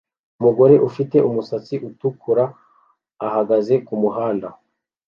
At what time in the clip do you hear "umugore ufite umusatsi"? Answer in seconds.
0.39-1.75